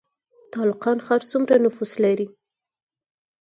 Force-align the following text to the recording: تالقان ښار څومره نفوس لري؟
تالقان 0.53 0.97
ښار 1.05 1.21
څومره 1.31 1.55
نفوس 1.65 1.91
لري؟ 2.03 2.27